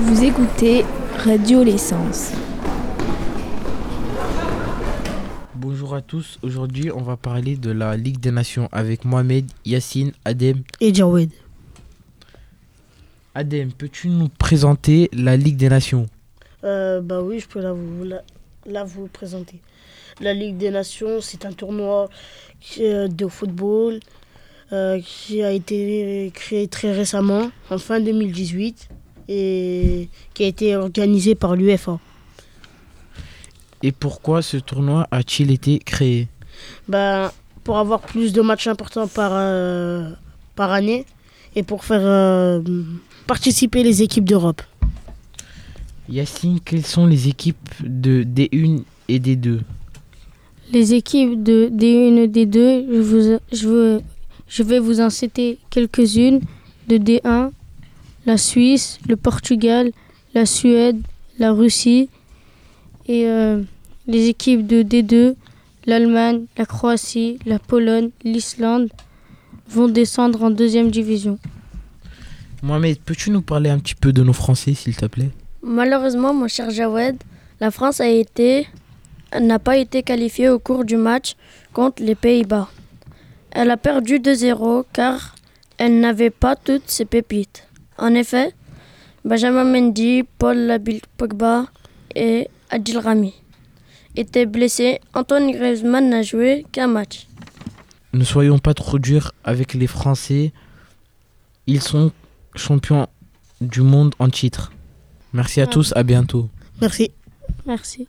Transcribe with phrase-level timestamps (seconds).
[0.00, 0.84] Vous écoutez
[1.24, 2.32] Radio L'essence.
[5.54, 10.12] Bonjour à tous, aujourd'hui on va parler de la Ligue des Nations avec Mohamed, Yassine,
[10.24, 10.62] Adem.
[10.80, 11.30] Et Jawed.
[13.34, 16.06] Adem, peux-tu nous présenter la Ligue des Nations?
[16.64, 18.04] Euh, bah oui, je peux là vous,
[18.66, 19.60] la- vous présenter.
[20.20, 22.08] La Ligue des Nations, c'est un tournoi
[22.80, 24.00] euh, de football
[24.72, 28.88] euh, qui a été créé très récemment, en fin 2018,
[29.28, 31.98] et qui a été organisé par l'UFA.
[33.82, 36.28] Et pourquoi ce tournoi a-t-il été créé?
[36.88, 37.32] Bah,
[37.64, 40.10] pour avoir plus de matchs importants par, euh,
[40.56, 41.04] par année
[41.54, 42.60] et pour faire euh,
[43.26, 44.62] participer les équipes d'Europe.
[46.08, 49.60] Yassine, quelles sont les équipes de D1 et D2
[50.72, 54.00] Les équipes de D1 et D2, je, vous, je, veux-
[54.48, 56.40] je vais vous en citer quelques-unes.
[56.88, 57.50] De D1,
[58.28, 59.90] la Suisse, le Portugal,
[60.34, 61.00] la Suède,
[61.38, 62.10] la Russie.
[63.06, 63.62] Et euh,
[64.06, 65.34] les équipes de D2,
[65.86, 68.90] l'Allemagne, la Croatie, la Pologne, l'Islande
[69.70, 71.38] vont descendre en deuxième division.
[72.62, 75.30] Mohamed, peux-tu nous parler un petit peu de nos Français, s'il te plaît?
[75.62, 77.16] Malheureusement, mon cher Jawed,
[77.60, 78.66] la France a été
[79.38, 81.34] n'a pas été qualifiée au cours du match
[81.72, 82.68] contre les Pays-Bas.
[83.50, 85.34] Elle a perdu 2-0 car
[85.76, 87.67] elle n'avait pas toutes ses pépites.
[87.98, 88.54] En effet,
[89.24, 91.66] Benjamin Mendy, Paul Labil Pogba
[92.14, 93.34] et Adil Rami
[94.16, 95.00] étaient blessés.
[95.14, 97.26] Antoine Griezmann n'a joué qu'un match.
[98.12, 100.52] Ne soyons pas trop durs avec les Français.
[101.66, 102.12] Ils sont
[102.54, 103.06] champions
[103.60, 104.72] du monde en titre.
[105.32, 105.70] Merci à Ouais.
[105.70, 106.48] tous, à bientôt.
[106.80, 107.10] Merci.
[107.66, 108.08] Merci.